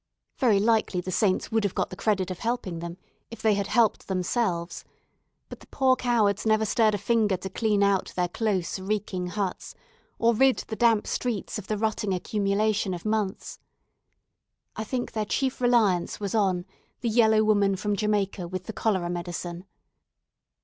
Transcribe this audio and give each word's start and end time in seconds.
Very 0.39 0.57
likely 0.57 0.99
the 0.99 1.11
saints 1.11 1.51
would 1.51 1.63
have 1.63 1.75
got 1.75 1.91
the 1.91 1.95
credit 1.95 2.31
of 2.31 2.39
helping 2.39 2.79
them 2.79 2.97
if 3.29 3.39
they 3.39 3.53
had 3.53 3.67
helped 3.67 4.07
themselves; 4.07 4.83
but 5.47 5.59
the 5.59 5.67
poor 5.67 5.95
cowards 5.95 6.43
never 6.43 6.65
stirred 6.65 6.95
a 6.95 6.97
finger 6.97 7.37
to 7.37 7.51
clean 7.51 7.83
out 7.83 8.11
their 8.15 8.27
close, 8.27 8.79
reeking 8.79 9.27
huts, 9.27 9.75
or 10.17 10.33
rid 10.33 10.57
the 10.57 10.75
damp 10.75 11.05
streets 11.05 11.59
of 11.59 11.67
the 11.67 11.77
rotting 11.77 12.15
accumulation 12.15 12.95
of 12.95 13.05
months. 13.05 13.59
I 14.75 14.83
think 14.85 15.11
their 15.11 15.23
chief 15.23 15.61
reliance 15.61 16.19
was 16.19 16.33
on 16.33 16.65
"the 17.01 17.09
yellow 17.09 17.43
woman 17.43 17.75
from 17.75 17.95
Jamaica 17.95 18.47
with 18.47 18.63
the 18.63 18.73
cholera 18.73 19.07
medicine." 19.11 19.65